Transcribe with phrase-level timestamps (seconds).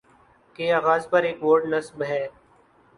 [0.55, 2.25] کے آغاز پر ایک بورڈ نصب ہے